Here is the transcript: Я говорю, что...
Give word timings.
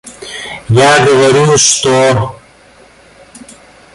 Я 0.69 1.05
говорю, 1.05 1.57
что... 1.59 2.35